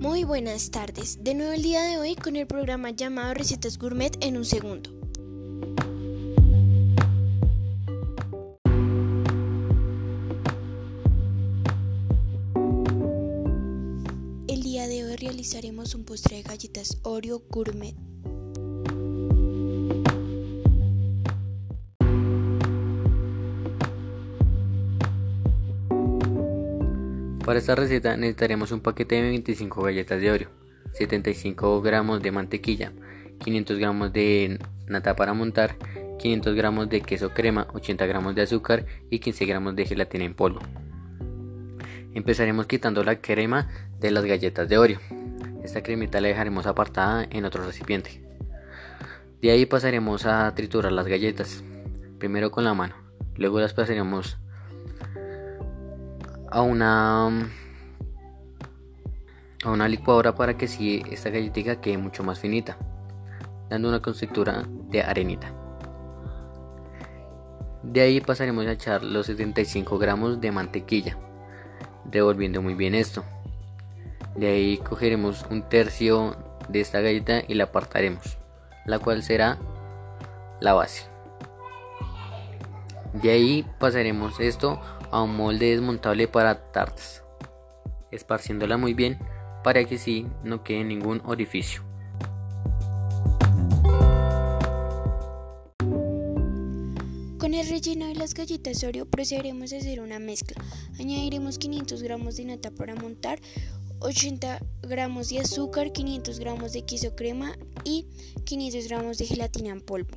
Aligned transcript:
Muy 0.00 0.24
buenas 0.24 0.70
tardes. 0.70 1.24
De 1.24 1.34
nuevo 1.34 1.52
el 1.52 1.62
día 1.62 1.82
de 1.82 1.96
hoy 1.96 2.14
con 2.14 2.36
el 2.36 2.46
programa 2.46 2.90
llamado 2.90 3.32
Recetas 3.32 3.78
Gourmet 3.78 4.16
en 4.20 4.36
un 4.36 4.44
segundo. 4.44 4.90
El 14.46 14.62
día 14.62 14.86
de 14.88 15.06
hoy 15.06 15.16
realizaremos 15.16 15.94
un 15.94 16.04
postre 16.04 16.36
de 16.36 16.42
galletas 16.42 16.98
Oreo 17.02 17.42
Gourmet. 17.48 17.96
Para 27.48 27.60
esta 27.60 27.74
receta 27.74 28.14
necesitaremos 28.18 28.72
un 28.72 28.80
paquete 28.80 29.14
de 29.14 29.22
25 29.22 29.80
galletas 29.82 30.20
de 30.20 30.30
Oreo, 30.30 30.50
75 30.92 31.80
gramos 31.80 32.20
de 32.20 32.30
mantequilla, 32.30 32.92
500 33.42 33.78
gramos 33.78 34.12
de 34.12 34.58
nata 34.86 35.16
para 35.16 35.32
montar, 35.32 35.76
500 36.18 36.54
gramos 36.54 36.90
de 36.90 37.00
queso 37.00 37.30
crema, 37.30 37.66
80 37.72 38.04
gramos 38.04 38.34
de 38.34 38.42
azúcar 38.42 38.84
y 39.08 39.20
15 39.20 39.46
gramos 39.46 39.74
de 39.76 39.86
gelatina 39.86 40.26
en 40.26 40.34
polvo. 40.34 40.60
Empezaremos 42.12 42.66
quitando 42.66 43.02
la 43.02 43.22
crema 43.22 43.66
de 43.98 44.10
las 44.10 44.26
galletas 44.26 44.68
de 44.68 44.76
Oreo. 44.76 45.00
Esta 45.64 45.82
cremita 45.82 46.20
la 46.20 46.28
dejaremos 46.28 46.66
apartada 46.66 47.26
en 47.30 47.46
otro 47.46 47.64
recipiente. 47.64 48.22
De 49.40 49.52
ahí 49.52 49.64
pasaremos 49.64 50.26
a 50.26 50.54
triturar 50.54 50.92
las 50.92 51.06
galletas, 51.06 51.64
primero 52.18 52.50
con 52.50 52.64
la 52.64 52.74
mano, 52.74 52.94
luego 53.36 53.58
las 53.58 53.72
pasaremos 53.72 54.36
a 56.50 56.62
una 56.62 57.28
a 59.64 59.70
una 59.70 59.88
licuadora 59.88 60.34
para 60.34 60.56
que 60.56 60.68
si 60.68 61.02
esta 61.10 61.30
galletita 61.30 61.80
quede 61.80 61.98
mucho 61.98 62.22
más 62.22 62.38
finita, 62.38 62.76
dando 63.68 63.88
una 63.88 64.00
constructura 64.00 64.64
de 64.88 65.02
arenita. 65.02 65.52
De 67.82 68.00
ahí 68.00 68.20
pasaremos 68.20 68.66
a 68.66 68.72
echar 68.72 69.02
los 69.02 69.26
75 69.26 69.98
gramos 69.98 70.40
de 70.40 70.52
mantequilla, 70.52 71.16
revolviendo 72.10 72.62
muy 72.62 72.74
bien 72.74 72.94
esto. 72.94 73.24
De 74.36 74.48
ahí 74.48 74.78
cogeremos 74.78 75.44
un 75.50 75.68
tercio 75.68 76.36
de 76.68 76.80
esta 76.80 77.00
galleta 77.00 77.42
y 77.46 77.54
la 77.54 77.64
apartaremos, 77.64 78.38
la 78.84 78.98
cual 78.98 79.22
será 79.22 79.58
la 80.60 80.74
base. 80.74 81.06
De 83.14 83.30
ahí 83.30 83.66
pasaremos 83.78 84.38
esto 84.38 84.80
a 85.10 85.22
un 85.22 85.36
molde 85.36 85.70
desmontable 85.70 86.28
para 86.28 86.72
tartas, 86.72 87.22
esparciéndola 88.10 88.76
muy 88.76 88.94
bien 88.94 89.18
para 89.62 89.84
que 89.84 89.98
si 89.98 90.26
no 90.44 90.62
quede 90.62 90.84
ningún 90.84 91.20
orificio. 91.24 91.82
Con 97.38 97.54
el 97.54 97.68
relleno 97.68 98.06
de 98.06 98.14
las 98.14 98.34
galletas 98.34 98.84
Oreo 98.84 99.06
procederemos 99.06 99.72
a 99.72 99.76
hacer 99.78 100.00
una 100.00 100.18
mezcla. 100.18 100.62
Añadiremos 100.98 101.58
500 101.58 102.02
gramos 102.02 102.36
de 102.36 102.44
nata 102.44 102.70
para 102.70 102.94
montar, 102.94 103.40
80 104.00 104.60
gramos 104.82 105.28
de 105.30 105.40
azúcar, 105.40 105.92
500 105.92 106.38
gramos 106.40 106.72
de 106.72 106.84
queso 106.84 107.16
crema 107.16 107.56
y 107.84 108.06
500 108.44 108.88
gramos 108.88 109.18
de 109.18 109.26
gelatina 109.26 109.70
en 109.70 109.80
polvo. 109.80 110.14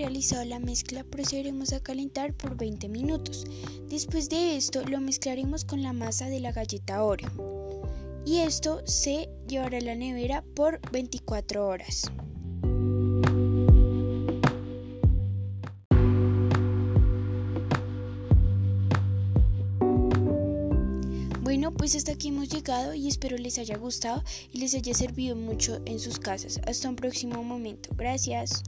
Realizado 0.00 0.42
la 0.46 0.58
mezcla 0.58 1.04
procederemos 1.04 1.74
a 1.74 1.82
calentar 1.82 2.32
por 2.32 2.56
20 2.56 2.88
minutos. 2.88 3.44
Después 3.90 4.30
de 4.30 4.56
esto 4.56 4.82
lo 4.86 4.98
mezclaremos 4.98 5.66
con 5.66 5.82
la 5.82 5.92
masa 5.92 6.26
de 6.26 6.40
la 6.40 6.52
galleta 6.52 7.04
Oreo. 7.04 7.82
Y 8.24 8.38
esto 8.38 8.80
se 8.86 9.28
llevará 9.46 9.76
a 9.76 9.82
la 9.82 9.94
nevera 9.94 10.42
por 10.54 10.80
24 10.90 11.66
horas. 11.66 12.10
Bueno, 21.42 21.72
pues 21.72 21.94
hasta 21.94 22.12
aquí 22.12 22.28
hemos 22.28 22.48
llegado 22.48 22.94
y 22.94 23.06
espero 23.06 23.36
les 23.36 23.58
haya 23.58 23.76
gustado 23.76 24.24
y 24.50 24.60
les 24.60 24.74
haya 24.74 24.94
servido 24.94 25.36
mucho 25.36 25.82
en 25.84 26.00
sus 26.00 26.18
casas. 26.18 26.58
Hasta 26.66 26.88
un 26.88 26.96
próximo 26.96 27.42
momento. 27.44 27.90
Gracias. 27.96 28.62